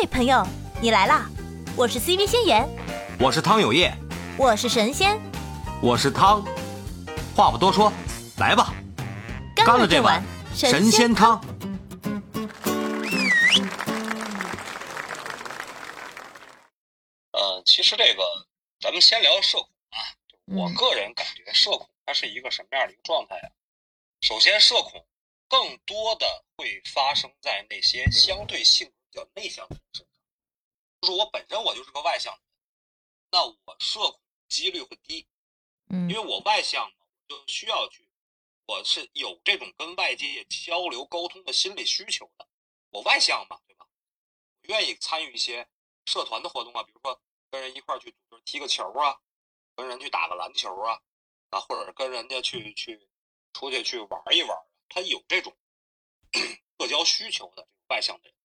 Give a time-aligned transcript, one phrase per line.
[0.00, 0.42] 嘿，朋友，
[0.80, 1.28] 你来啦！
[1.76, 2.66] 我是 CV 仙言，
[3.18, 3.92] 我是汤有业，
[4.38, 5.20] 我是神仙，
[5.82, 6.42] 我是汤。
[7.36, 7.92] 话不多说，
[8.38, 8.72] 来吧，
[9.54, 10.24] 干了这碗
[10.54, 11.38] 神仙汤。
[17.32, 18.22] 呃，其实这个，
[18.80, 20.00] 咱们先聊社恐啊。
[20.46, 23.52] 我个人感觉，社恐它是一个什么样的一个状态啊？
[24.22, 25.04] 首先，社恐
[25.46, 26.26] 更多的
[26.56, 30.14] 会发生在那些相对性格比较内向的人身上。
[31.00, 32.48] 就是我本身我就是个外向的人，
[33.30, 35.26] 那我社恐几率会低，
[35.88, 38.08] 嗯，因为我外向嘛，我就需要去，
[38.66, 42.46] 我是有这种跟外界交流沟通的心理需求的。
[42.90, 43.86] 我外向嘛，对吧？
[44.62, 45.68] 我愿意参与一些
[46.06, 49.20] 社团的活动啊，比如说跟人一块儿去踢个球啊，
[49.74, 51.00] 跟人去打个篮球啊，
[51.50, 53.08] 啊，或者跟人家去去
[53.52, 54.58] 出去去玩一玩。
[54.88, 55.56] 他有这种
[56.80, 58.36] 社交需求的外向的人，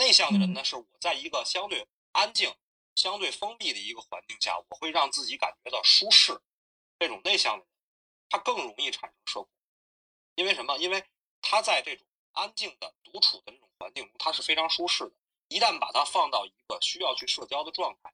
[0.00, 2.56] 内向的人呢，是我在一个相对安静、
[2.94, 6.40] 相对封闭的一个环境下，我会让自己感觉到舒适。
[6.98, 7.68] 这种内向的人，
[8.30, 9.50] 他更容易产生社恐，
[10.36, 10.78] 因为什么？
[10.78, 11.04] 因为
[11.42, 15.12] 他在这种安静的独处的这种环境中，他是非常舒适的。
[15.48, 18.10] 一旦把他放到一个需要去社交的状态，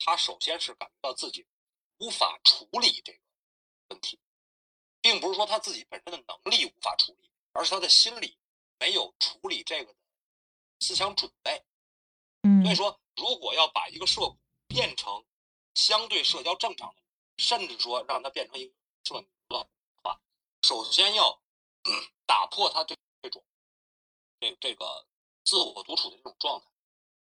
[0.00, 1.46] 他首先是感觉到自己
[1.98, 3.20] 无法处理这个
[3.90, 4.18] 问题。
[5.00, 8.36] 并不是说他自己本身的能力无法处理，而是他的心理
[8.80, 9.98] 没有处理这个的
[10.80, 11.62] 思想准备。
[12.42, 15.24] 嗯，所以说，如果要把一个社恐变成
[15.74, 17.02] 相对社交正常的，
[17.36, 19.68] 甚至说让他变成一个社牛的
[20.02, 20.20] 话，
[20.62, 21.40] 首先要
[22.26, 23.44] 打破他这这种
[24.40, 25.06] 这这个
[25.44, 26.66] 自我独处的这种状态。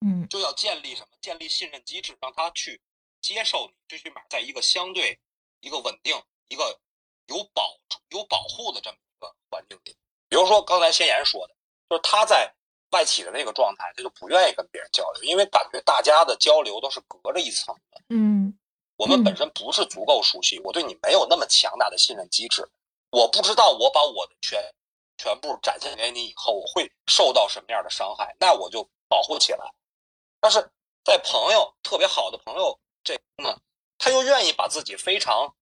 [0.01, 1.17] 嗯，就要建立什么？
[1.21, 2.81] 建立信任机制，让他去
[3.21, 5.19] 接受你，最起码在一个相对
[5.61, 6.79] 一个稳定一个。
[7.27, 9.95] 有保有保护的这么一个环境里，
[10.27, 11.55] 比如说刚才先言说的，
[11.87, 12.53] 就是他在
[12.93, 18.01] 外企的那个状态，他就不愿意跟别人交流，因为感觉大家的交流都是隔着一层的。
[18.07, 18.57] 嗯，
[18.95, 22.65] 我们本身不是足够熟悉，我对你没有那么强大的信任机制，
[23.11, 24.63] 我不知道我把我的全
[25.17, 29.73] 全部展现给你以后，我会受到什么样的伤害，那我就保护起来。
[30.39, 30.59] 但是
[31.03, 33.59] 在朋友特别好的朋友这呢，
[33.97, 35.53] 他又愿意把自己非常。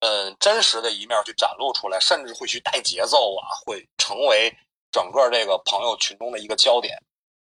[0.00, 4.54] 嗯，真实的一面去展露出来，甚至会去带节奏啊，会成为
[4.90, 6.96] 整个这个朋友群中的一个焦点。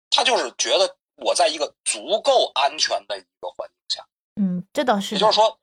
[0.09, 5.15] 他就是觉得我在一个足够安全的一个环境下，嗯，这倒是。
[5.15, 5.59] 也就是说，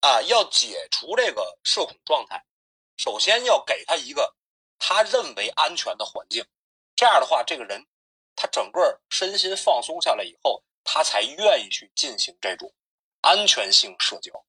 [0.00, 2.44] 啊，要解除这个社恐状态，
[2.96, 4.34] 首先要给他一个
[4.78, 6.44] 他认为安全的环境。
[6.96, 7.86] 这样的话，这个人
[8.34, 12.74] 他整个身心放松下来以后，他才愿意去进行这种
[13.20, 14.44] 安全性社交。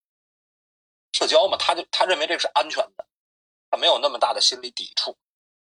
[1.11, 3.05] 社交嘛，他就他认为这个是安全的，
[3.69, 5.15] 他没有那么大的心理抵触，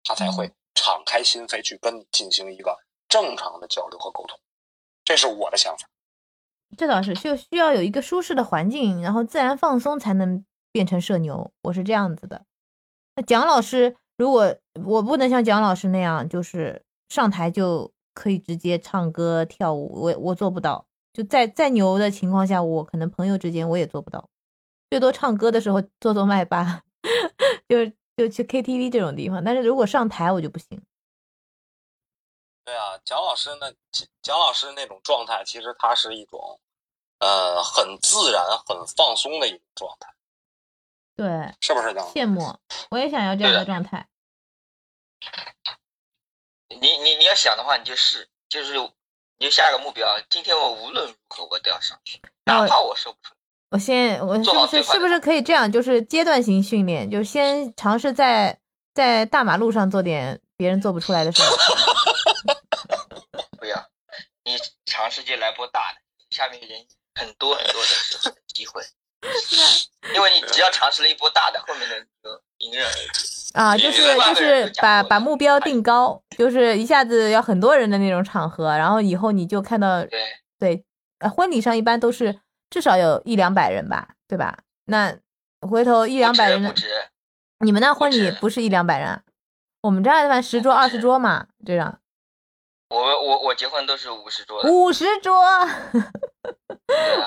[0.03, 2.77] 他才会敞开心扉去跟你进行一个
[3.09, 4.39] 正常的交流和沟通。
[5.05, 5.89] 这是我的想法。
[6.77, 11.53] 这倒是，就需要有一个舒适的环境，然后自然放松，才能变成社牛。
[11.63, 12.45] 我是这样子的。
[13.15, 20.87] 那蒋老师，如果我不能像蒋老师那样，就是上台就可以直接唱歌跳舞，我我做不到。
[21.13, 24.29] 就在再牛的情况下，我可能朋友之间我也做不到。
[24.91, 26.83] 最多唱歌的时候做做麦霸，
[27.69, 27.79] 就
[28.17, 29.43] 就去 KTV 这种地方。
[29.43, 30.83] 但是如果上台我就不行。
[32.65, 33.71] 对啊，蒋老师那
[34.23, 36.59] 蒋老师那种状态，其实他是一种
[37.19, 40.15] 呃很自然、很放松的一种状态。
[41.17, 42.03] 对，是不是蒋？
[42.07, 42.59] 羡慕，
[42.91, 44.09] 我也想要这样的状态。
[46.69, 48.79] 你你你要想的话，你就试，就是
[49.37, 50.19] 你就下个目标。
[50.31, 53.34] 今天我无论如何我都要上去，哪怕我说不出。
[53.75, 55.71] 我先，我是不是是不是可以这样？
[55.71, 58.57] 就是阶段性训练，就先尝试在
[58.95, 61.43] 在大马路上做点别人做不出来的事。
[63.59, 63.77] 不要，
[64.45, 65.99] 你尝试就来波大的，
[66.31, 66.87] 下面人
[67.17, 68.81] 很多很多的机会。
[70.15, 73.09] 因为你只要尝试了一波大的，后面的就迎刃而解。
[73.55, 80.23] 啊，就是就是把把目标定高，就是一下子要很多人的那种场合，然后以后你就看到对
[80.61, 80.85] 对，
[81.19, 82.39] 呃，婚礼上一般都是。
[82.75, 84.59] 至少有一两百人吧，对吧？
[84.87, 85.17] 那
[85.61, 86.75] 回头一两百人的，
[87.61, 89.23] 你们那婚礼不是一两百人？
[89.83, 92.01] 我们这儿一般十桌二十桌嘛，这样。
[92.91, 94.61] 我我我结婚都是五十桌。
[94.65, 95.41] 五十桌，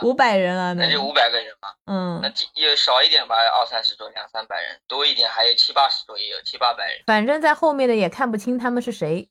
[0.01, 1.69] 五百人啊，那就五百个人嘛。
[1.85, 7.03] 嗯，那也少一点吧，二三十桌两三百人，多一点还有七八十桌也有七八百人。
[7.05, 9.29] 反正在后面的也看不清他们是谁。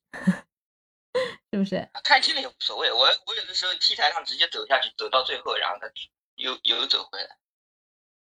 [1.53, 2.93] 是不是看清了也无所谓。
[2.93, 5.91] 我我有的时候 T 台上直接走下去，走到最后，然后他
[6.37, 7.37] 又又走回来。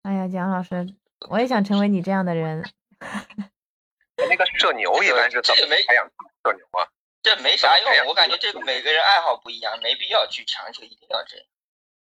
[0.04, 0.96] 哎呀，蒋老师，
[1.30, 2.70] 我也想成为你这样的人。
[4.30, 6.06] 那个社牛一般是怎么培养
[6.44, 6.90] 社牛啊？
[7.24, 8.08] 这没啥用。
[8.08, 11.46] 我感觉这个每个人爱好不一样，没必要去强求一定要这样。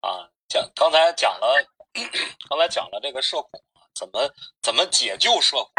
[0.01, 1.65] 啊，讲刚才讲了，
[2.49, 4.31] 刚才讲了这个社恐啊，怎么
[4.61, 5.73] 怎么解救社恐，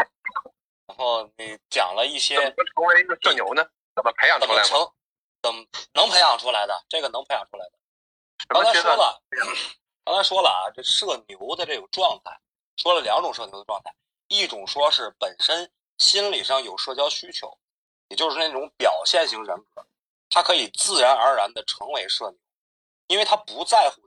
[0.86, 3.64] 然后你讲了一些怎么成为一个社牛呢？
[3.94, 4.62] 怎么培养出来吗？
[4.62, 4.92] 怎么成，
[5.42, 6.84] 怎么能培养出来的？
[6.88, 7.72] 这个能培养出来的。
[8.48, 8.64] 刚？
[8.64, 9.22] 才说了，
[10.04, 12.38] 刚才说了啊，这社牛的这种状态，
[12.76, 13.94] 说了两种社牛的状态，
[14.28, 17.58] 一种说是本身心理上有社交需求，
[18.08, 19.86] 也就是那种表现型人格，
[20.28, 22.38] 他可以自然而然的成为社牛，
[23.06, 24.02] 因为他不在乎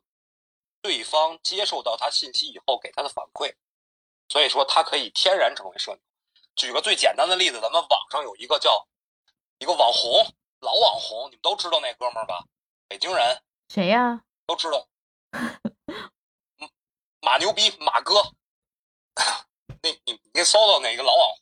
[0.81, 3.56] 对方接受到他信息以后给他的反馈，
[4.30, 6.01] 所以说他可以天然成为社牛。
[6.56, 8.88] 举个最简单的例子，咱们网上有一个叫
[9.59, 10.12] 一个网红，
[10.59, 12.45] 老网红，你们都知道那哥们儿吧？
[12.88, 14.24] 北京人谁呀？
[14.45, 14.88] 都知道，
[15.31, 16.69] 嗯
[17.21, 18.13] 马牛逼马哥，
[19.81, 21.42] 那你你搜搜哪个老网红，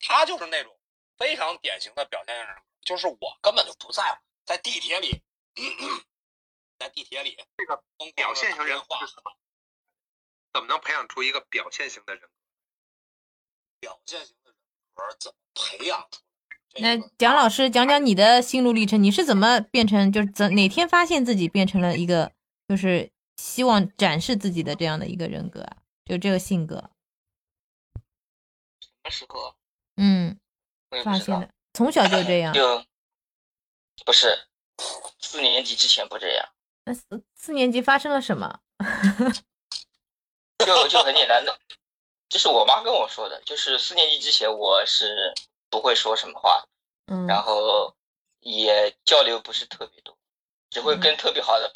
[0.00, 0.78] 他就是那种
[1.16, 5.22] 非常典型的表现型人格，就是我根本就不在乎，在地铁里，
[6.78, 7.82] 在地铁里这个
[8.14, 9.00] 表现型人话？
[10.52, 12.28] 怎么能培养出一个表现型的人格？
[13.80, 14.58] 表现型的人
[14.92, 16.24] 格怎么培养出来？
[16.74, 22.32] 这那蒋老师讲讲你的心路历程，你是怎么变成就是怎哪天发现自己变成了一个
[22.68, 25.76] 就是希望展示自己的这样的一个人格啊？
[26.04, 26.90] 就这个性格，
[28.80, 29.54] 什么时候？
[29.96, 30.38] 嗯。
[31.02, 32.54] 发现的，从小就这样。
[32.54, 32.84] 就
[34.06, 34.46] 不是
[35.18, 36.48] 四年级之前不这样，
[36.84, 38.60] 那四四年级发生了什么？
[40.64, 41.58] 就就很简单的，
[42.30, 45.34] 这是我妈跟我说的，就是四年级之前我是
[45.74, 46.64] 不会说什么话，
[47.06, 47.96] 嗯，然后
[48.38, 50.16] 也交流不是特别多，
[50.70, 51.72] 只会跟特别好的。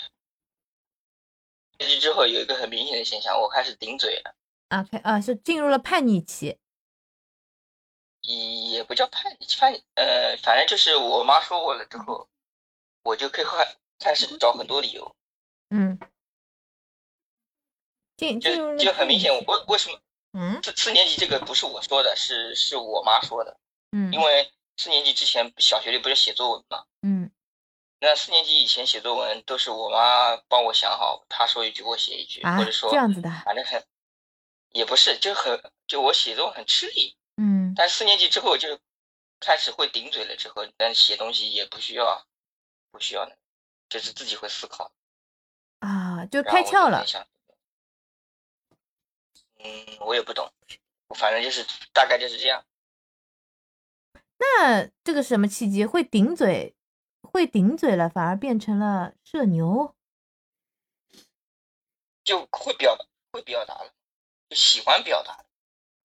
[1.80, 4.36] 年级之后有一个很明显的现象，我开始顶嘴了，
[4.68, 6.60] 啊，开啊，是进入了叛逆期。
[8.20, 12.28] 也不叫叛逆，叛逆，呃，反正就是我妈说我了之后，
[13.02, 15.16] 我就可以开开始找很多理由，
[15.70, 15.98] 嗯，
[18.16, 19.98] 进进就就很明显，我为什么。
[20.34, 20.62] 嗯。
[20.62, 23.58] 四四年级这个不是我说的，是是我妈说的，
[23.92, 24.12] 嗯。
[24.12, 27.30] 因为四年级之前小学里不是写作文嘛，嗯。
[28.00, 33.84] 那四年级以前写作文都是我妈帮我想好，她说一句我写一句，啊或者说这样子的，反正很
[34.70, 37.74] 也不是，就很就我写作文很吃力，嗯。
[37.76, 38.78] 但四年级之后就
[39.40, 42.24] 开始会顶嘴了，之后但写东西也不需要
[42.92, 43.38] 不需要那个，
[43.88, 44.92] 就是自己会思考，
[45.80, 47.04] 啊，就开窍了。
[49.58, 50.48] 嗯，我也不懂，
[51.16, 52.64] 反正就是大概就是这样。
[54.38, 56.74] 那这个什么契机会顶嘴，
[57.22, 59.94] 会顶嘴了，反而变成了社牛？
[62.24, 63.90] 就会表达，会表达了，
[64.50, 65.44] 就喜欢表达，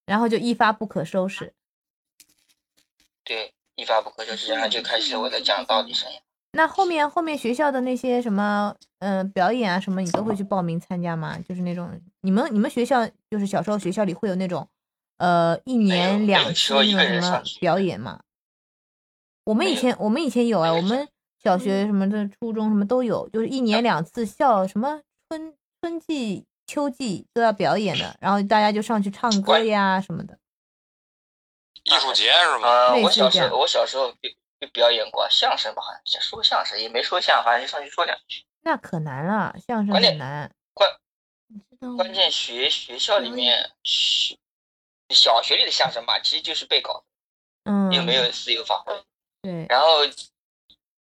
[0.06, 1.54] 然后就一发不可收拾。
[3.26, 6.20] 对，一发不可收拾，然后就开始我的讲道理生涯。
[6.56, 11.38] 那后面后面学校的那些什么，呃，表演啊什么，你都会去报名参加吗？
[11.40, 14.70] 就是那种你们你们学校就是小时候学校里会有那种，
[15.18, 18.22] 呃，一年两次那种什么表演嘛？
[19.46, 21.08] 我们以前我们以前有啊，我们
[21.44, 30.38] 小学什么的、初中什么都有，就是一年两次校什么春春季、秋季都要表演的，然后大家就上去唱歌呀什么的。
[31.84, 32.70] 艺术节是吗？
[32.88, 34.32] 呃，我小时候我小时候表
[34.62, 38.46] 就表演过相声吧，好像说相声也没说相声，反正就上去说两句。
[38.62, 40.50] 那可难了，相声很难。
[40.74, 40.90] 关
[41.98, 44.38] 关键学学校里面学
[45.14, 47.04] 小学里的相声吧，其实就是背稿，
[47.66, 48.94] 嗯，又没有自由发挥。
[49.42, 49.88] 对，然后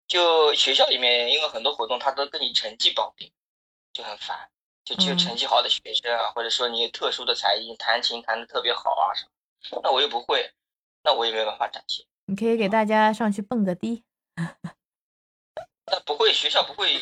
[0.07, 3.31] 就学校里面，因为很多活动它都跟你成绩绑定，
[3.93, 4.49] 就很烦。
[4.85, 9.25] 就只有嗯成绩好的学生啊，或者说你有特殊的才艺，弹琴弹的特别好啊什
[9.75, 10.51] 么，那我又不会，
[11.03, 12.03] 那我也没办法展现。
[12.25, 14.03] 你可以给大家上去蹦个迪。
[15.91, 16.93] 那不会，学校不会，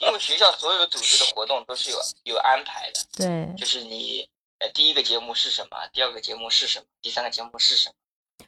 [0.00, 4.26] 因为学校所有组织的活动都是有有安排的，对，就是你
[4.58, 7.94] 呃第一个节目是什么，第二个节目是什么，第三个节目是什么。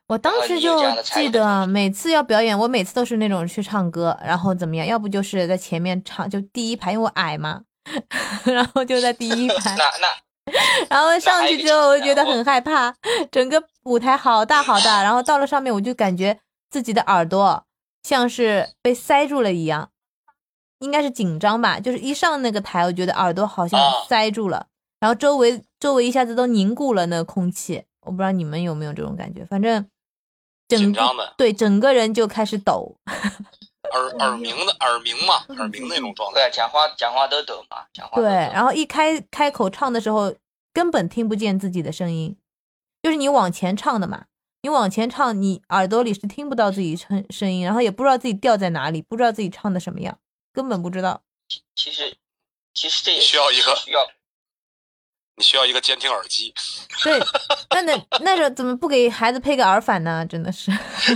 [0.06, 7.62] 我当时就记得每次要表演，我每次都是那种去唱歌，然后怎么样，要不就是在前面唱，就第一排，因为我矮嘛，
[8.44, 10.08] 然后就在第一排， 那那
[10.88, 12.94] 然后上去之后我就觉得很害怕，
[13.30, 16.38] 整个舞台好大好大，然后到了上面我就感觉
[16.70, 17.64] 自己的耳朵
[18.02, 19.90] 像是被塞住了一样，
[20.78, 24.66] 应该是紧张吧，就是一上那个台，我觉得耳朵好像啊塞住了，
[25.00, 29.88] 然后周围周围一下子都凝固了那空气，我不知道你们有没有这种感觉，反正
[30.66, 32.97] 整个紧张的对整个人就开始抖，
[33.92, 36.40] 耳耳鸣的耳鸣嘛，耳鸣那种状态。
[36.40, 40.35] 对啊，讲话讲话都抖嘛，讲话都对，然后一开开口唱的时候，
[40.73, 42.37] 根本听不见自己的声音，
[43.02, 44.26] 就是你往前唱的嘛，
[44.62, 50.18] 你往前唱，你耳朵里是听不到自己声声音，然后也不知道自己掉在哪里，不知道自己唱的什么样，
[50.52, 51.23] 根本不知道。
[51.75, 52.16] 其实
[52.75, 54.00] 其实这也需要一个需要
[55.38, 56.52] 你需要一个监听耳机。
[57.04, 57.18] 对，
[57.71, 60.26] 那那那个怎么不给孩子配个耳返呢？
[60.26, 61.14] 真的是， 是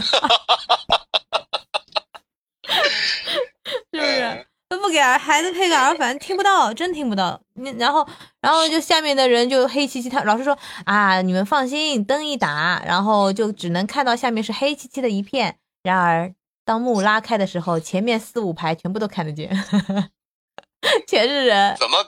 [3.90, 4.46] 不是嗯？
[4.68, 7.38] 都不给孩子配个耳返，听不到，真听不到。
[7.54, 8.08] 你然后
[8.40, 15.58] 然后就下面的人就黑漆漆，他老师说啊，你们放心，灯一打，然后就只能看到下面是黑漆漆的一片。
[15.82, 16.32] 然而
[16.64, 19.50] 当幕拉开的时候，前面四五排全部都看得见，
[21.06, 21.76] 全是人。
[21.76, 22.06] 怎么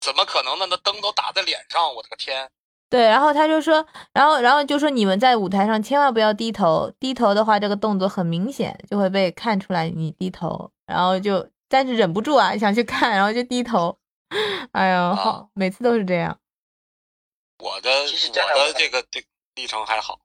[0.00, 0.66] 怎么可能呢？
[0.70, 2.50] 那灯都打在脸上，我的个天！
[2.88, 13.96] 对，然后他就说，然后然后就说你们在舞台上千万不要低头，低头的话这个动作很明显就会被看出来你低头，然后就但是忍不住啊想去看，然后就低头，
[14.72, 16.40] 哎呦，好，每次都是这样。
[17.58, 20.18] 我的其实我站在舞台的这个这历程还好。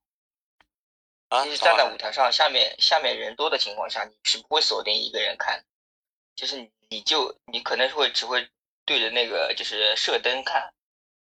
[1.29, 5.63] 啊，其实站在舞台上，下面下面人多的情况下，你是不会锁定一个人看，
[6.35, 8.47] 就是你你就你可能会只会
[8.85, 10.73] 对着那个就是射灯看，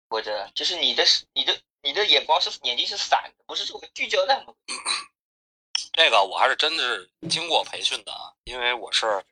[0.09, 4.93] 或者就是你的你的你的眼光是眼睛是散的，不是说聚焦在某个地方。
[5.93, 9.23] 这个我还是真的是经过培训的啊，因为我是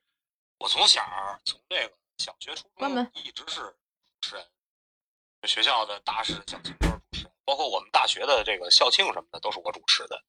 [0.57, 1.03] 我从小
[1.45, 3.75] 从这个小学、初中一直是主
[4.21, 4.47] 持人，
[5.43, 10.23] 学校的大事小情都是主持人，包括我们大学的这个校庆什么的都是我主持的。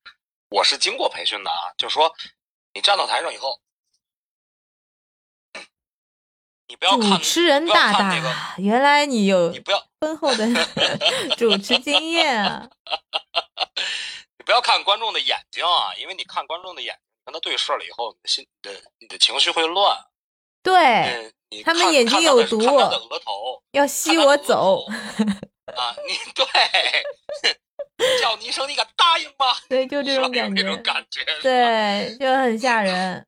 [0.48, 2.14] 我是经过培训的啊，就是说
[2.74, 3.60] 你站到台上以后，
[6.68, 10.46] 你不要看主持人大那个大，原来你有你不要丰厚的
[11.36, 12.68] 主持经验啊！
[14.38, 20.06] 你不要看观众的眼睛啊，因为你看观众的眼睛，跟他对视了以后，你的心、你的、你的情绪会乱。
[20.62, 21.32] 对，
[21.64, 24.84] 他们眼睛有毒看他的额头要吸我走。
[24.86, 25.94] 啊！
[26.06, 26.44] 你对，
[28.20, 29.54] 叫你一声，你敢答应吗？
[29.68, 30.52] 对，就这种，感
[31.10, 31.24] 觉。
[31.42, 33.24] 对，就很吓人。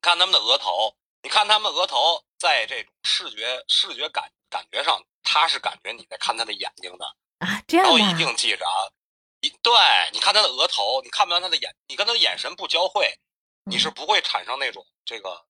[0.00, 7.06] 看他们的额头，你看他们额头，在这种视觉视觉感感觉上，他是感觉你在看他的眼睛的。
[7.38, 8.92] 啊，这样都一定记着啊，
[9.40, 9.72] 你对，
[10.12, 13.18] 你看他的额头，你看不到他的眼，你跟他的眼神不交汇，
[13.64, 15.46] 你嗯是不会产生那种这个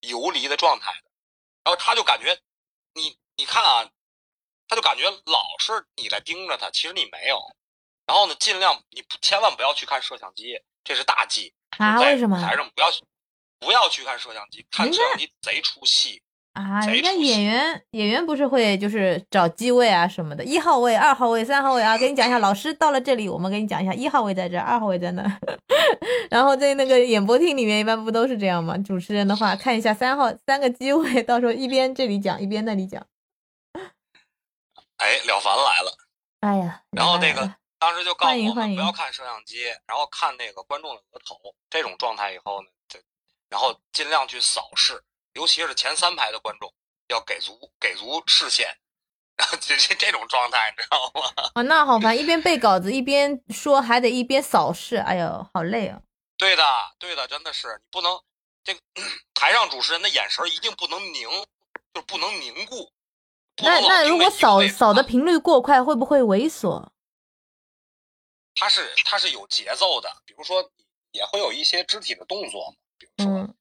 [0.00, 1.10] 游离的状态的。
[1.64, 2.38] 然后他就感觉
[2.94, 3.88] 你，你看啊，
[4.66, 7.40] 他就感觉老是你在盯着他，其实你没有。
[8.06, 11.54] 然后呢，尽量你不千万不要去看摄像机，这是大忌。
[11.78, 12.00] 啊？
[12.00, 13.04] 为什么台上不要去
[13.60, 16.22] 不要去看摄像机，看摄像机贼出戏。
[16.52, 16.80] 啊？
[16.80, 25.22] 人家演员演员不是会就是找机位啊什么的，一号位、二号位、三号位啊，给你讲一下，老师到了这里，我们给你讲一下，一号位在这，二号位在那。
[26.28, 28.76] 然后在那个演播厅里面，一般不都是这样吗？
[28.78, 33.06] 主持人的话，看一下三号三个机位， 到时候一边这里讲，一边那里讲。
[34.96, 35.96] 哎，了凡来了。
[36.40, 41.36] 哎呀，然后那个当时就告诉我们不要看摄像机，然后看那个观众的额头
[41.70, 42.98] 这种状态以后呢，就
[43.50, 45.04] 然后尽量去扫视，
[45.34, 46.72] 尤其是前三排的观众
[47.08, 48.78] 要给足给足视线，
[49.36, 51.50] 然后这这这种状态你知道吗？
[51.56, 56.00] 哦，那好烦，一边背稿子一边说，还得一边扫视，哎呦，好累啊！
[56.38, 56.64] 对的，
[56.98, 58.18] 对的，真的是你不能
[58.64, 58.80] 这个
[59.34, 61.28] 台上主持人的眼神一定不能凝，
[61.92, 62.92] 就不能凝固。
[63.62, 66.88] 那那如果扫扫的频率过快，会不会猥琐？
[68.54, 70.70] 它是它是有节奏的，比如说
[71.10, 73.32] 也会有一些肢体的动作嘛，比如说。
[73.40, 73.54] 嗯，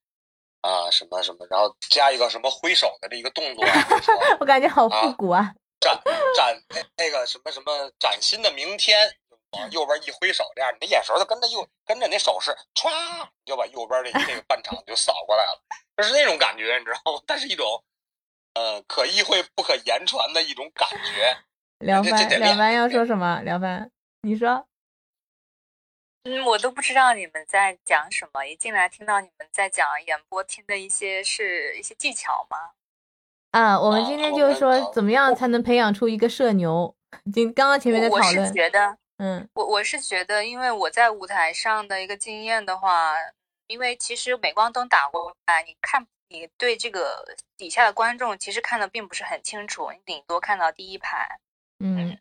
[0.61, 3.63] 啊，什么什么，然后加一个什么挥手的这一个动作，
[4.41, 5.55] 我感觉好复古啊！
[5.79, 5.97] 展
[6.35, 9.09] 展那那个什么什么崭新的明天，
[9.51, 12.89] 往右边一挥手，这样你的眼神就跟着右跟着那手势，歘，
[13.45, 15.63] 你就把右边这这个半场就扫过来了，
[15.95, 17.21] 就是那种感觉，你知道吗？
[17.25, 17.81] 它是一种
[18.55, 21.37] 呃可意会不可言传的一种感觉。
[21.79, 23.39] 廖凡，这这得练廖凡要说什么？
[23.43, 23.89] 廖凡，
[24.23, 24.67] 你说。
[26.29, 32.57] 嗯，我都不知道你们在讲什么，一进来听到你们在讲演播厅的一些是一些技巧吗？
[33.49, 36.95] 啊，我们啊今天就是说，呃怎么样才能培养出一个社牛？
[37.33, 43.15] 今刚刚前面在我我是，觉得，嗯我我是觉得，因为我在舞台上的一个经验的话，
[43.65, 47.25] 因为其实镁光灯打过来，你看你对这个
[47.57, 51.39] 底下的观众其实看的并不是很清楚，你顶多看到第一排，
[51.79, 52.19] 嗯，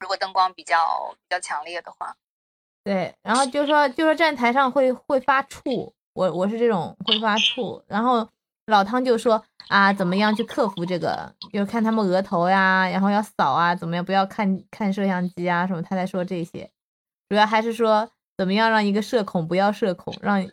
[0.00, 2.16] 如果灯光比较比较强烈的话。
[2.84, 8.28] 对，然后就说就说站台上会会发怵，我我是这种会发怵，然后
[8.66, 11.32] 老汤就说啊，怎么样去克服这个？
[11.52, 16.68] 就看他们额头呀，然后要扫啊，怎么样不要看看摄像机啊什么，他在说这些，
[17.28, 20.44] 主要还是说怎么样让一个社恐不要社恐，让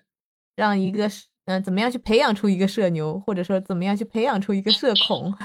[0.56, 1.08] 让一个
[1.46, 5.36] 嗯、呃怎么样去培养出一个社牛，或者说怎么样去培养出一个社恐。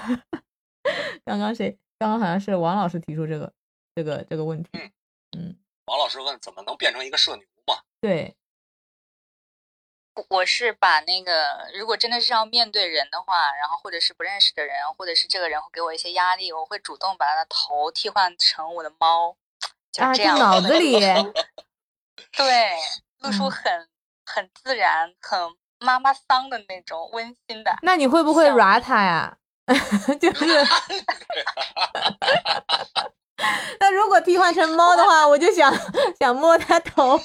[1.25, 1.79] 刚刚谁？
[1.99, 3.51] 刚刚好像是王老师提出这个
[3.95, 4.69] 这个这个问题，
[5.39, 5.57] 嗯。
[5.87, 7.83] 王老师问怎么能变成一个社牛嘛？
[8.01, 8.37] 对，
[10.29, 19.37] 我是把那个，如果真的是要面对人的话，然后或者是不认识的人，或者是这个人会给我一些压力，我会主动把他的头替换成我的猫，
[19.93, 20.39] 就这样。
[20.39, 20.99] 脑子里，
[22.33, 22.71] 对，
[23.19, 23.89] 露出嗯很
[24.25, 25.39] 很自然、很
[25.79, 27.77] 妈妈桑的那种温馨的。
[27.83, 29.37] 那你会不会像 ra 他呀？
[30.21, 30.45] 就是，
[33.81, 35.75] 那如果替换成猫的话，我就想
[36.19, 37.21] 想摸它头，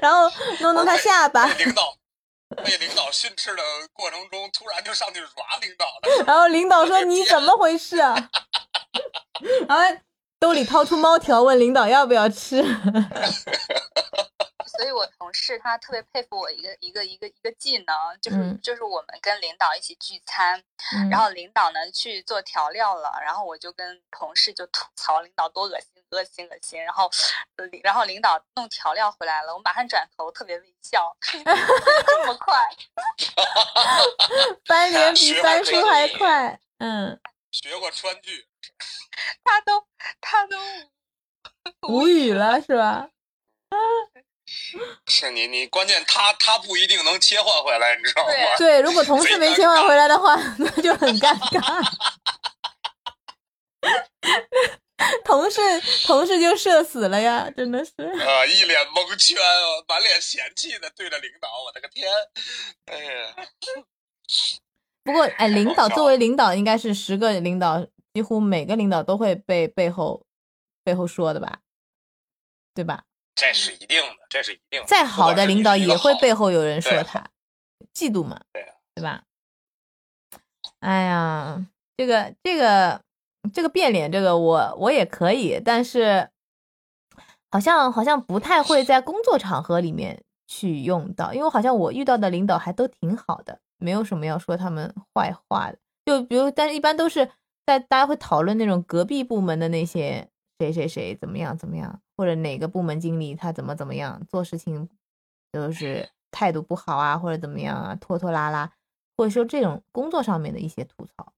[0.00, 0.30] 然后
[0.60, 1.82] 弄弄它下巴，被领导
[2.64, 6.24] 被领导训斥的过程中，突然就上去抓领导了。
[6.26, 8.14] 然后领导说你怎么回事啊？
[9.68, 9.96] 然后
[10.38, 12.62] 兜里掏出猫条问领导要不要吃。
[14.76, 20.62] 所以我同事他特别佩服我一个一个一个一个技能，就是、嗯就是我们跟领导一起聚餐，
[20.94, 27.10] 嗯然后领导呢去做调料了，然后我就跟同事就吐槽领导多恶心恶心恶心，然后
[27.82, 32.54] 然后领导弄调料回来了，我马上转头特别微笑， 这么快
[34.66, 36.60] 翻脸比翻书还快。
[36.78, 38.46] 嗯，学过川剧，
[39.44, 39.86] 他都
[40.20, 40.56] 他都
[41.88, 43.10] 无语了是吧？
[45.06, 48.32] 是你你关键他他不一定能切换回来，你知道吗？
[48.58, 51.84] 对对，如果同事没切换回来的话， 那就很尴尬。
[55.24, 55.60] 同事
[56.06, 57.90] 同事就社死了呀，真的是。
[58.02, 59.36] 啊，一脸蒙圈，
[59.88, 62.06] 满脸嫌弃的对着领导，我的个天！
[62.86, 63.34] 哎呀，
[65.02, 70.26] 不过，哎，领导作为领导，应该是十个领导，几乎每个领导都会被背后
[70.84, 71.60] 背后说的吧，
[72.74, 73.04] 对吧？
[73.34, 74.86] 这是一定的，这是一定的。
[74.86, 76.50] 再好的领导也会背后。
[76.50, 77.24] 有人说他，
[77.94, 79.22] 嫉妒嘛，对啊对吧？
[80.80, 83.00] 哎呀，这个这个
[83.52, 86.30] 这个变脸，这个我我也可以，但是
[87.50, 95.78] 好像好像不太会在工作场合里面去用到，因为好像我遇到的领导还都挺好的，没有什么要说他们坏话的。
[96.06, 97.30] 就比如，但是一般都是
[97.66, 104.86] 在大家会讨论那种隔壁部门的那些谁谁谁怎么样怎么样，或者哪个部门经理他怎么怎么样，做事情
[105.54, 108.70] 就是态度不好啊，或者怎么样啊，拖拖拉拉，
[109.16, 111.32] 或者说这种工作上面的一些吐槽。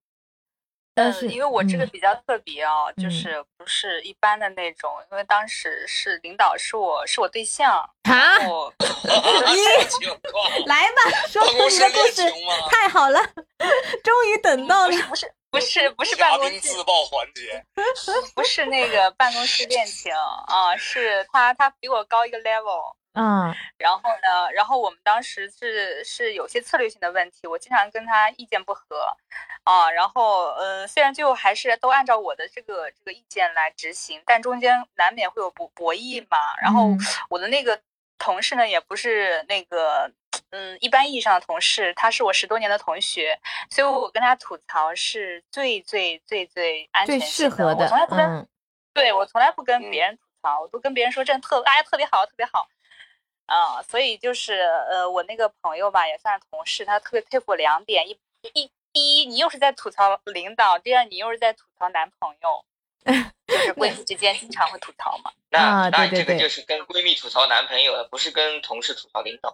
[0.93, 7.71] 但是、嗯，因为我这个嗯比较特别哦，就嗯是不是一般的那种，因为当时是领导是我是我对象，
[8.03, 8.37] 啊，
[10.67, 11.69] 来吧，说你的故
[12.11, 12.21] 事，
[12.69, 13.17] 太好了，
[14.03, 14.97] 终于等到了。
[15.07, 17.63] 不是不是不是办公室自爆环节，
[18.33, 20.11] 不是那个办公室恋情
[20.47, 23.53] 啊，是他他比我高一个 level，嗯。
[23.77, 29.15] 然后呢，然后我们当时是是有些策略性的问题，我经常跟他意见不合，
[29.63, 36.37] 啊，然后呃，虽然最后还是都按照我的这个这个意见来执行，但中间难免会有博博弈嘛。
[36.63, 36.99] 然后嗯。
[37.29, 37.79] 我的那个
[38.17, 40.11] 同事呢，也不是那个
[40.53, 43.37] 嗯一般意义上的同事，他是我十多年的同学，
[43.69, 48.47] 所以我跟他吐槽是最最最最安全最性适合的我从来，不跟嗯
[48.93, 52.67] 对我从来不跟嗯别人吐槽，我都跟别人说真的特哎特别好，特别好。
[53.45, 54.53] 啊、所以就是
[54.89, 58.17] 呃，我那个朋友吧，也算是同事，他特别佩服我两点：一
[58.53, 62.65] 一第一，你又是在吐槽领导；第二，你又是在吐槽男朋友，
[63.45, 65.31] 就是闺蜜之间经常会吐槽嘛。
[65.49, 69.53] 那、啊那这个就是跟闺蜜吐槽男朋友了，不是跟同事吐槽领导。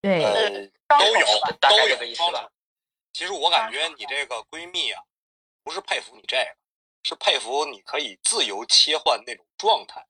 [0.00, 0.50] 对，呃，
[0.88, 1.26] 都有
[1.60, 2.50] 都有这个意思吧。
[3.12, 5.02] 其实我感觉你这个闺蜜啊，
[5.62, 6.56] 不是佩服你这个，
[7.02, 10.06] 是佩服你可以自由切换那种状态，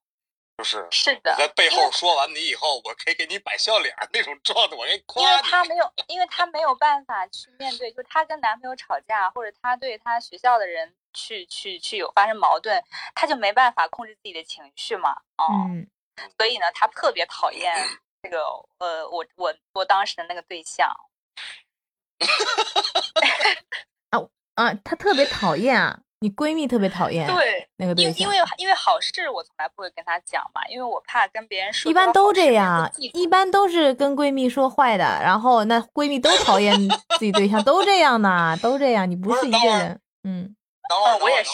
[0.59, 5.37] 就是是的，你在背后说完你以后，我可以给你摆笑脸那种状态，我给你因为。
[5.43, 15.13] 她没有，因为她没有办法去面对，就是她跟男朋友吵架，或者她对她学校的人去去去有发生矛盾，她就没办法控制自己的情绪嘛。
[15.37, 15.89] 哦，嗯
[16.37, 17.75] 所以呢，她特别讨厌
[18.23, 18.39] 这个
[18.79, 20.89] 呃，我我我当时的那个对象。
[24.11, 24.21] 啊
[24.55, 31.91] 啊，她特别讨厌啊，你闺蜜特别讨厌对，那个对象因为因为因为好事我从来不会跟她讲嘛，因为我怕跟别人说。
[31.91, 36.77] 一般都这样一般都是跟闺蜜说坏的，然后那闺蜜都讨厌
[37.19, 40.55] 自己对象，都这样的，都这样，你不是一个人，嗯
[40.89, 41.53] 等会儿，嗯，我也是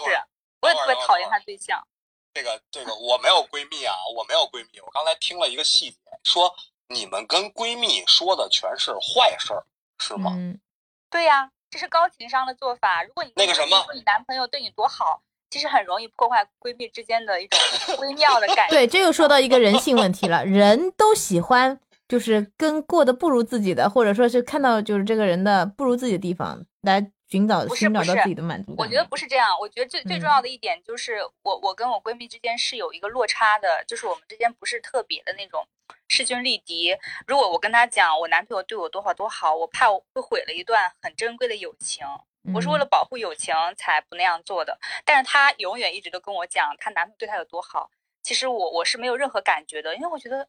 [0.62, 1.86] 我也特别讨厌他对象。
[2.36, 4.78] 这个这个我没有闺蜜啊，我没有闺蜜。
[4.80, 6.54] 我刚才听了一个细节，说
[6.86, 9.64] 你们跟闺蜜说的全是坏事儿，
[9.98, 10.34] 是吗？
[10.36, 10.60] 嗯，
[11.08, 13.02] 对呀、这是高情商的做法。
[13.02, 17.58] 如果你那个什么说你男朋友对你多好，其实很容易破坏闺蜜之间的一种
[18.00, 18.74] 微妙的感觉。
[18.74, 28.78] 对，这又说到一个人性问题了，人都喜欢就是跟过得不如自己的，或者说是看到就是这个人的不如自己的地方，来寻找不是寻找到不是自己的满足感。
[28.78, 35.66] 我觉得不是这样，我觉得最最重嗯要的一点就是我我跟我闺蜜之间是有一个落差的，就是我们之间不是特别的那种
[36.08, 36.96] 势均力敌。
[37.26, 42.06] 如果我跟她讲我男朋友对我多好多好，我怕我会毁了一段很珍贵的友情。
[42.54, 47.90] 我是为了嗯保护友情才不那样做的，但是她永远一直都跟我讲她男朋友对她有多好。
[48.22, 50.48] 其实我我是没有任何感觉的，因为我觉得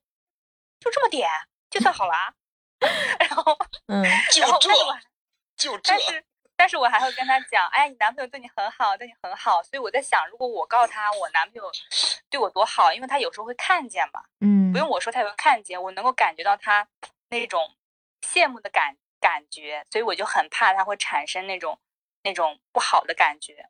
[0.79, 1.27] 就这么点
[1.71, 2.33] 就算好了啊。
[3.19, 4.69] 然后嗯就然后这
[5.55, 6.23] 就这但，是
[6.57, 9.61] 但是我还会跟他讲，哎，你男朋友对你很好，对你很好。
[9.61, 11.71] 所以我在想，如果我告诉他我男朋友
[12.29, 16.87] 对我多好，因为他有时候会看见嘛，嗯，不用我说他也会看见，我能够感觉到他
[17.29, 17.61] 那种
[18.21, 21.79] 羡慕的感感觉，所以我就很怕他会产生那种
[22.23, 23.69] 那种不好的感觉。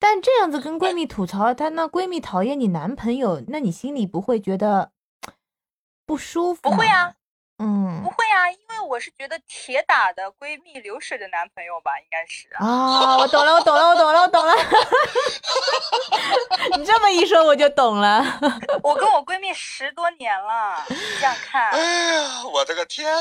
[0.00, 4.92] 但这样子跟闺蜜吐槽，她那闺蜜讨厌你男朋友，那你心里不会觉得
[6.06, 6.60] 不舒服？
[6.62, 7.16] 不会啊，，
[7.58, 12.64] 嗯不会啊，因为我是觉得铁打的闺蜜流水的男朋友吧，应该是啊。
[12.64, 14.54] 啊，我懂了，我懂了，我懂了，我懂了。
[16.78, 18.22] 你这么一说，我就懂了。
[18.82, 23.12] 我跟我闺蜜十多年了，你想想看，哎呀，我的个天！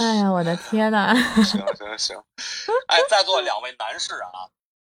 [0.00, 1.14] 哎呀，我的天呐！
[1.42, 2.22] 行行行，
[2.88, 4.50] 哎，在座两位男士啊，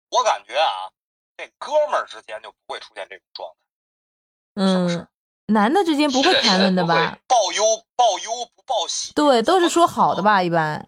[0.10, 0.89] 我感觉啊，
[1.36, 3.49] 这哥们儿之间就不会出现这种状
[4.55, 5.08] 态，是不是嗯，
[5.47, 7.17] 男的之间不会谈论的吧？
[7.27, 7.63] 报忧
[7.95, 9.13] 报忧不报喜。
[9.13, 10.86] 对，都是说好的吧，一般，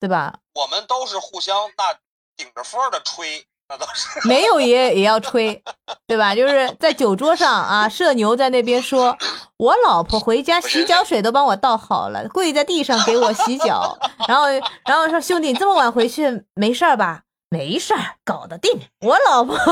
[0.00, 0.34] 对吧？
[0.54, 1.94] 我们都是互相那
[2.36, 4.20] 顶着风儿的吹，那都是。
[4.26, 5.62] 没有也也要吹，
[6.06, 6.34] 对吧？
[6.34, 9.16] 就是在酒桌上啊，社牛在那边说，
[9.58, 13.96] 我老婆回家洗脚水都帮我倒好了，跪在地上给我洗脚，
[14.26, 14.46] 然后
[14.84, 17.22] 然后说兄弟，你这么晚回去没事儿吧？
[17.48, 18.80] 没事儿，搞得定。
[19.00, 19.62] 我老婆， 我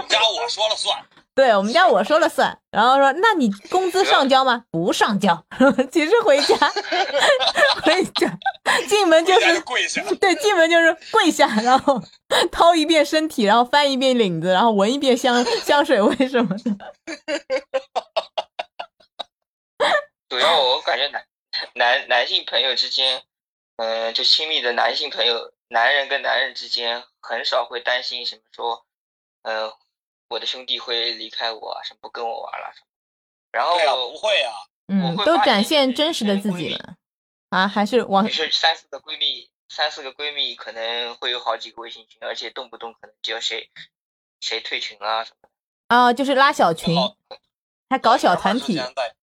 [0.00, 0.96] 们家我说了算，
[1.40, 2.58] 对我们家我说了算。
[2.70, 4.64] 然后说，那你工资上交吗？
[4.70, 5.42] 不上交。
[5.90, 6.54] 其实回家，
[7.82, 8.38] 回家
[8.86, 10.02] 进门就是跪下。
[10.20, 12.00] 对，进门就是跪下，然后
[12.52, 16.76] 掏一遍身体，然后翻一遍领子，然后闻一遍香香水味什么的。
[20.28, 21.24] 主要我感觉男
[21.74, 23.22] 男男性朋友之间，
[23.78, 28.84] 嗯、就亲密的男性朋友，男人跟男人之间很少会担心什么说，
[29.42, 29.72] 呃，
[30.30, 32.86] 我的兄弟会离开我啊，什么不跟我玩了什么。
[33.52, 34.52] 然后对呀、不会啊、
[34.86, 36.96] 嗯，都展现现真实的自己了
[37.50, 43.68] 啊，还是往是三四个闺蜜，三四个闺蜜可能会有好几个微信群，而且动不动可能就要谁
[44.40, 45.94] 谁退群啊什么的。
[45.96, 46.96] 啊，就是拉小群，
[47.88, 49.14] 还搞小团体老爷们儿之间在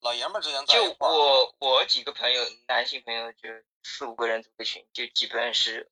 [0.00, 3.50] 老爷们儿之间在就我我几个朋友，男性朋友就
[3.82, 5.90] 四五个人组个群，就基本是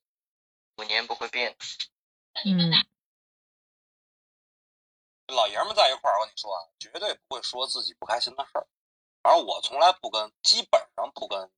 [0.77, 1.55] 五年不会变。
[2.45, 2.73] 嗯，
[5.29, 8.67] 老爷们儿在一块儿，我跟你说啊，绝对不会说自己不开心的事儿。
[9.21, 11.49] 反正我从来不跟，基本上不跟。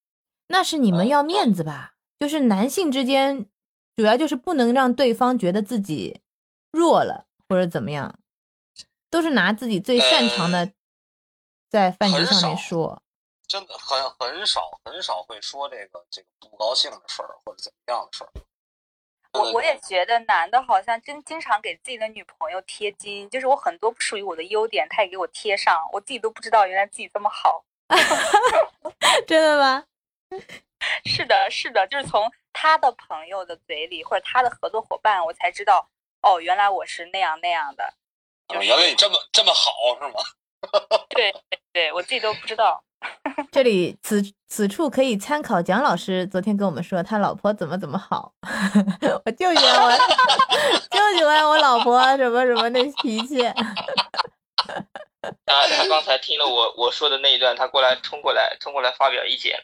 [0.48, 1.94] 那是你们要面子吧？
[2.20, 3.50] 就是男性之间，
[3.96, 6.22] 主要就是不能让对方觉得自己
[6.72, 8.20] 弱了或者怎么样，
[9.10, 10.74] 都是拿自己最擅长的
[11.70, 13.02] 在饭局上面少说。
[13.48, 18.32] 真的很很少很少会说这个这个不高兴的事儿或者怎么样的事儿。
[19.34, 27.64] 我我也觉得男的好像真经常给自己的女朋友贴金，就是我很多不属于我的优点，他也给我贴上，我自己都不知道原来自己这么好。
[29.28, 29.86] 真的吗？
[31.06, 35.90] 是的，是的，就是从他的朋友的嘴里或者他的合作伙伴，我才知道
[36.22, 37.94] 哦，原来我是那样那样的。
[38.48, 40.20] 就是原来你这么这么好是吗？
[41.10, 42.84] 对对对，我自己都不知道。
[43.52, 48.32] 这里此此处可以参考蒋老师昨天跟我们说他老婆怎么怎么好，
[49.26, 49.92] 我就喜欢我
[50.92, 53.42] 就喜欢我老婆什么什么的脾气。
[55.46, 59.60] 他他刚才听了我我说的那一段，他过来冲过来冲过来发表意见。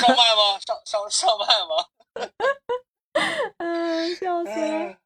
[0.00, 0.58] 上麦吗？
[0.66, 2.30] 上上上麦吗？
[3.58, 4.96] 嗯，笑死了。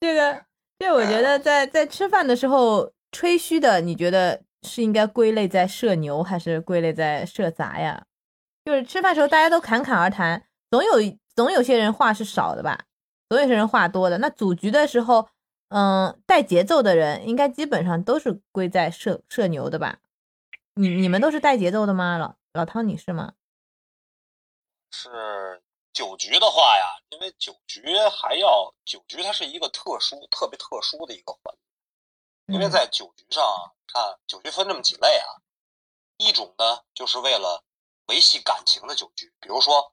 [0.00, 0.44] 这个，
[0.78, 8.06] 这我觉得在在吃饭的时候吹嘘的，你觉得是应该归类在社牛，还是归类在社杂呀？
[8.64, 10.92] 就是吃饭时候大家都侃侃而谈，总有
[11.34, 12.84] 总有些人话是少的吧，
[13.28, 14.18] 总有些人话多的。
[14.18, 15.28] 那组局的时候，
[15.68, 19.98] 嗯，带节奏的人应该基本上都是归在社社牛的吧？
[20.74, 22.18] 你你们都是带节奏的吗？
[22.18, 23.32] 老老汤你是吗？
[24.92, 25.08] 是
[25.92, 31.54] 酒局的话呀，因为酒局还要酒局，它是一个特殊、特别特殊的一个环，
[32.52, 32.70] 因为嗯。
[32.70, 33.44] 在酒局上，
[33.86, 35.28] 看酒局分这么几类啊，
[36.18, 37.64] 一种呢就是为了
[38.06, 39.92] 维系感情的酒局，比如说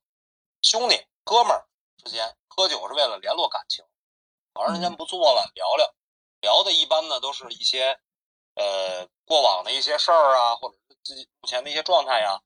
[0.62, 1.68] 兄弟哥们儿
[1.98, 3.86] 之间喝酒是为了联络感情，
[4.54, 5.94] 好长时间不做了，聊聊，
[6.42, 8.00] 聊的一般呢都是一些
[8.56, 12.42] 呃过往的一些事儿啊，或者是自己目前的一些状态呀、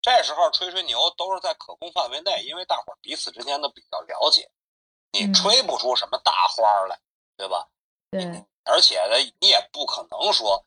[0.00, 4.50] 这时候吹吹牛都是在可控范围内，因为大伙儿彼此之间都比较了解，
[5.12, 5.34] 你嗯。
[5.34, 7.00] 吹不出什么大花儿来，
[7.36, 7.68] 对吧？
[8.10, 10.64] 对，而且呢，你也不可能说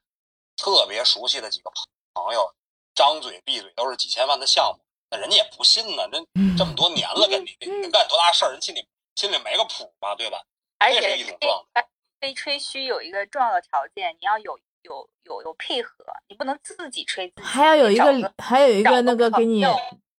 [0.57, 2.53] 特别熟悉的几个朋朋友，
[2.95, 6.03] 张嘴闭嘴都是几千万的项目，那人家也不信呢。
[6.11, 6.19] 这
[6.57, 10.41] 这么多年了，跟你你干多大事儿，人心里心里没个谱嘛，对吧？
[10.79, 15.93] 这而且是一种状吹吹吹嘘有一个重要的条件，你要有有有有配合，
[16.27, 19.65] 你不能自己吹自己，还要有一找个还有一个那个给你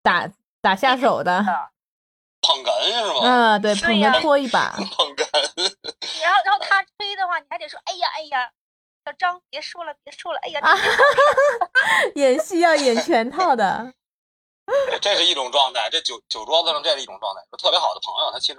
[0.02, 1.42] 打打下手的，
[2.42, 3.20] 捧哏是吗？
[3.22, 5.26] 嗯，对，捧哏拖一把， 捧哏，
[6.22, 8.50] 然后然后他吹的话，你还得说，哎呀哎呀，
[9.04, 10.76] 小张别说了别说了，哎呀，啊
[12.14, 13.92] 演戏要演全套的，
[15.00, 15.88] 这是一种状态。
[15.90, 17.42] 这酒酒桌子上这是一种状态。
[17.58, 18.58] 特别好的朋友，他其实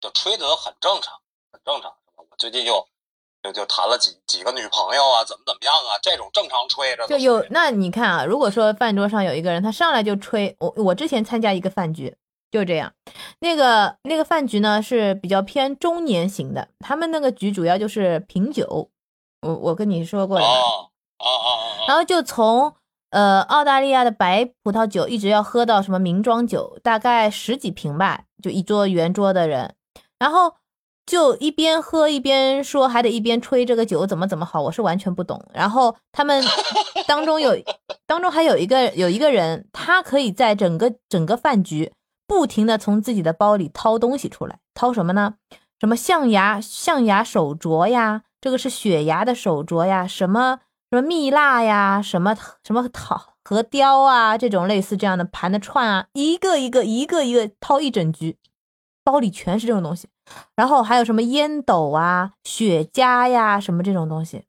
[0.00, 1.14] 就吹的都很正常，
[1.52, 1.92] 很正常。
[2.16, 2.86] 我最近就
[3.42, 12.16] 就就谈了几几个女朋友啊，怎么怎么样啊，这种正常吹着就有那你看啊，如果说饭桌上有一个人，他上来就吹我，我之前参加一个饭局，
[12.50, 12.92] 就这样，
[13.40, 18.90] 那个那个饭局呢是比较偏中年型的，他们那个局主要就是品酒，
[19.42, 20.58] 我我跟你说过的吧，啊
[21.18, 21.48] 啊啊啊
[21.84, 21.86] 啊！
[21.86, 22.74] 然后就从
[23.10, 29.74] 呃澳大利亚的白葡萄酒一直要喝到什么名庄酒，大概十几瓶吧，就一桌圆桌的人，
[30.18, 30.54] 然后
[31.06, 35.44] 就一边喝一边说，还得一边吹这个酒怎么怎么好，我是完全不懂。
[35.54, 36.44] 然后他们
[37.06, 37.56] 当中有
[38.06, 41.92] 当中还有一个有一个人，他可以在整个整个饭局
[42.30, 45.34] 不停的从自己的包里掏东西出来，掏什么呢？
[45.80, 58.38] 什么象牙象牙手镯呀，这个是雪牙的手镯呀，什么什么蜜蜡呀，什么什么桃核雕啊，这种类似这样的盘的串啊，一个一个一个一个掏一整局，
[59.02, 60.08] 包里全是这种东西，
[60.54, 64.44] 然后还有什么烟斗啊、雪茄呀，什么这种东西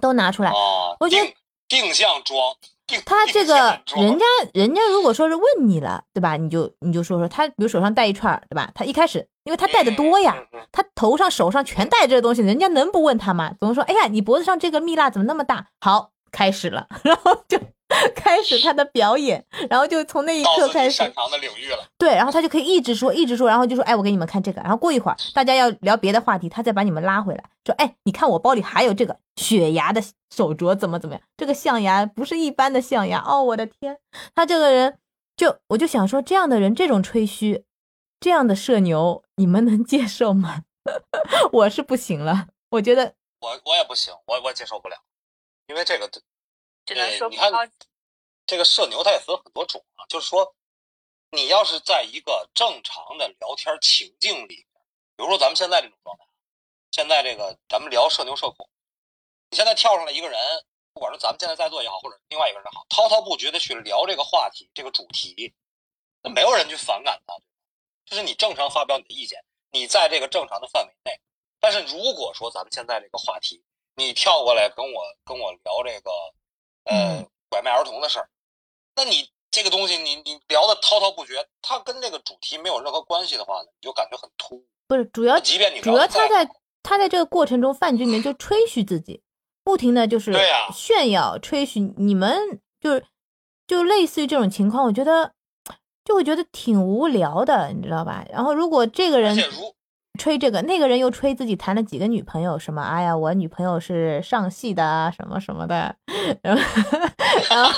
[0.00, 0.48] 都拿出来。
[0.48, 1.26] 啊，我觉得
[1.68, 2.70] 定定向装，定
[3.04, 6.36] 他 这个人家人家如果说是问你了，对吧？
[6.36, 8.70] 你就你就说说他，比如手上戴一串，对吧？
[8.74, 10.36] 他一开始因为他戴的多呀，
[10.70, 13.52] 他头上手上全戴这个东西，人家能不问他吗？
[13.58, 15.66] 总说，哎呀，你脖子上这个蜜蜡怎么那么大？
[15.80, 17.58] 好，开始了， 然后就
[18.14, 21.86] 开始他的表演，然后就从那一刻开始擅，长的领域了。
[21.98, 31.22] 对，然后他就可以一直说，一直说，然后就说，哎，我给你们看这个，然后过一会儿大家要聊别的话题，他再把你们拉回来，说，哎，你看我包里还有这个雪牙的手镯，怎么怎么样？
[31.36, 33.98] 这个象牙不是一般的象牙，哦，我的天，
[34.34, 34.98] 他这个人
[35.36, 37.64] 就我就想说，这样的人这种吹嘘，
[38.20, 40.62] 这样的社牛，你们能接受吗？
[41.50, 44.96] 我是不行了，我觉得我我也不行，我我接受不了，
[45.66, 46.08] 因为这个
[46.86, 47.58] 只能说呃你看高
[48.46, 50.54] 这个社牛它也分很多种啊，就是说，
[51.30, 54.66] 你要是在一个正常的聊天情境里，
[55.16, 56.24] 比如说咱们现在这种状态，
[56.92, 58.70] 现在这个咱们聊社牛社恐，
[59.50, 60.38] 你现在跳上来一个人，
[60.92, 65.52] 不管是咱们现在在座也好，或者另外一个人也好，滔滔不绝的去聊这个话题、这个主题，
[66.22, 67.34] 那没有人去反感他，
[68.04, 71.20] 就是你正常发表你的意见，你在这个正常的范围内。
[71.58, 73.64] 但是如果说咱们现在这个话题，
[73.96, 76.10] 你跳过来跟我跟我聊这个，
[76.84, 78.28] 呃，嗯拐卖儿童的事儿，
[78.96, 84.66] 那你这个东西你你聊的滔滔不绝，它跟这个主题没有任何关系的话呢，你就感觉很突兀。
[84.88, 86.48] 不是主要即便你主要他在
[86.82, 89.22] 他在这个过程中，饭局里面就吹嘘自己，
[89.62, 90.32] 不停的就是
[90.72, 91.80] 炫耀、吹嘘。
[91.96, 93.06] 你们就是
[93.66, 95.32] 就类似于这种情况，我觉得
[96.04, 98.24] 就会觉得挺无聊的，你知道吧？
[98.30, 99.74] 然后如果这个而人且如
[100.16, 105.94] 吹这个，那个人又吹自己谈了几个女朋友，什么哎呀，我女朋友是上戏的，什么什么的，
[106.42, 106.62] 然后
[107.50, 107.72] 然后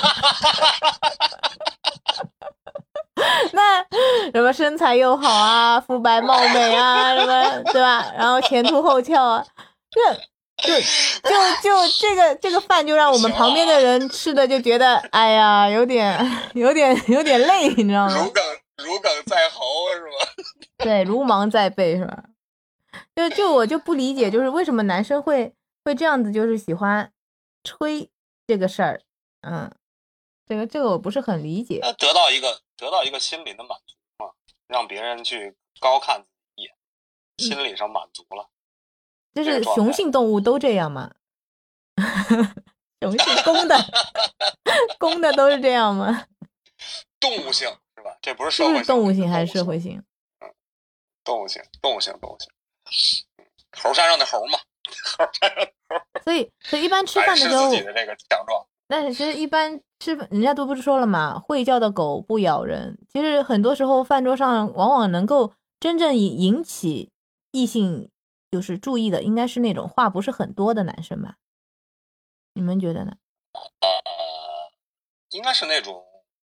[3.53, 3.85] 那
[4.33, 8.07] 什么身材又好啊，肤白貌美啊，什么对吧？
[8.16, 9.44] 然后前凸后翘啊，
[9.90, 10.01] 这
[10.62, 11.31] 就就
[11.62, 16.18] 就这个这个饭就让我们旁边的人吃的就觉得，哎呀，有点
[16.55, 18.31] 有点有点累，你知道吗如？
[18.33, 18.42] 鲠
[18.79, 20.11] 如鲠在喉是吧？
[20.78, 22.24] 对，如芒在背是吧？
[23.14, 27.12] 就就我就不理解，就是为什么男生会会这样子，就是喜欢
[27.62, 28.10] 吹
[28.46, 29.02] 这个事儿，
[29.42, 29.70] 嗯，
[30.46, 31.80] 这个这个我不是很理解。
[31.80, 34.30] 得到一个得到一个心理的满足嘛，
[34.66, 36.74] 让别人去高看自己一眼，
[37.38, 38.48] 心理上满足了。
[39.34, 41.14] 就是雄性动物都这样吗？
[43.00, 43.76] 雄性公的
[44.98, 46.26] 公的都是这样吗？
[47.20, 48.16] 动物性是吧？
[48.22, 50.02] 这不是社会是动物性还是是社会性？
[51.28, 52.48] 动物性，动物性，动物性。
[53.76, 54.58] 猴山上的猴嘛，
[55.18, 58.66] 猴山上的猴所以所以一般吃饭的时候自，己的这个强壮。
[58.86, 62.98] 但是其实一般吃，人家都不是说了嘛，会叫的狗不咬人。
[63.12, 67.12] 其实很多时候饭桌上往往能够真正引引起
[67.50, 68.10] 异性
[68.50, 71.34] 就是注意的，应该是那种话不是很多的男生吧？
[72.54, 73.12] 你们觉得呢？
[73.52, 73.88] 呃，
[75.32, 76.02] 应该是那种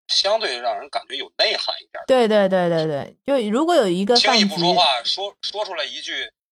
[0.10, 2.04] 相对让人感觉有内涵一点。
[2.06, 6.12] 对对对对对，就如果有一个轻易不说话，说说出来一句，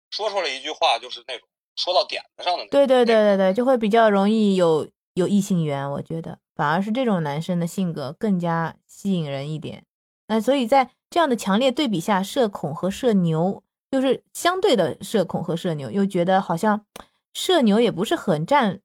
[0.10, 2.70] 说出来一句话就是那种说到点子上的那种。
[2.72, 5.90] 对对对对对，就会比较容易有有异性缘。
[5.92, 9.84] 我觉得反而是这种男生的性格更加吸引人一点。
[10.28, 13.62] 那所以在这样的强烈对比下，社恐和社牛
[13.92, 16.86] 就是相对的社恐和社牛，又觉得好像
[17.34, 18.80] 社牛也不是很占，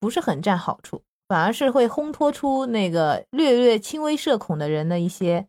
[0.00, 5.46] 不是很占好处，反而是会烘托出那个略略轻微社恐的人的一些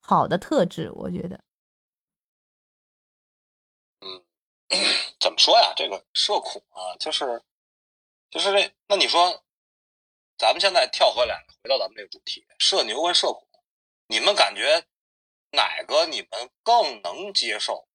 [0.00, 0.88] 好的特质。
[0.92, 1.40] 我觉得，
[4.02, 4.24] 嗯
[5.18, 5.72] 怎么说呀？
[5.74, 7.42] 这个社恐啊，就是
[8.30, 8.72] 就是这。
[8.86, 9.42] 那你说，
[10.38, 13.48] 咱们现在跳回来，回到咱们这个主题，社牛跟社恐，
[14.06, 14.84] 你们感觉
[15.50, 17.88] 哪个你们更能接受？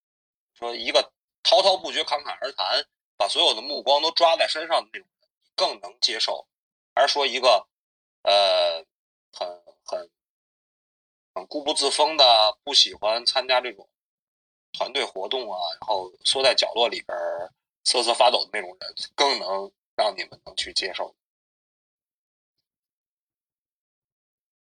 [0.54, 1.14] 说一个
[1.44, 6.46] 滔滔不绝、侃侃而谈，把所有的目光都抓在身上的那种人，更能接受，
[6.94, 7.68] 还是说一个
[8.24, 8.86] 呃
[9.32, 9.48] 很
[9.86, 10.10] 很
[11.34, 12.24] 很固步自封的，
[12.64, 13.90] 不喜欢参加这种
[14.74, 17.18] 团队活动啊，然后缩在角落里边
[17.84, 21.16] 瑟瑟发抖的那种人，更能让你们能去接受？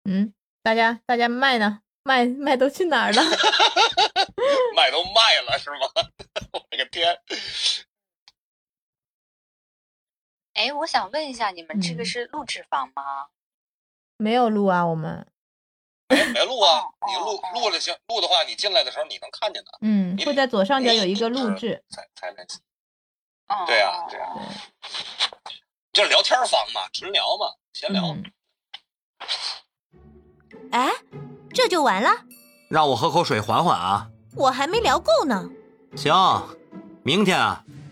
[0.05, 1.81] 嗯，大家大家麦呢？
[2.03, 3.21] 麦麦都去哪儿了？
[4.73, 5.91] 卖都卖了是吗？
[6.53, 7.21] 我的个天！
[10.57, 13.27] 哎，我想问一下，你们这个嗯是录制房吗？
[14.17, 15.27] 没有录啊，我们
[16.09, 21.83] 没没录啊哦，你录录了行，录的话你进来的时候你能看见的，嗯会在左上角有一个录制。
[21.89, 22.41] 才才。
[23.49, 25.53] 哦，对呀、哦对呀、对
[25.93, 28.03] 就是聊天房嘛，纯聊嘛，闲聊。
[28.07, 28.23] 嗯
[30.71, 30.91] 哎，
[31.53, 32.09] 这就完了？
[32.69, 34.09] 让我喝口水缓缓啊。
[34.35, 35.49] 我还没聊够呢。
[35.95, 36.13] 行，
[37.03, 37.63] 明天啊，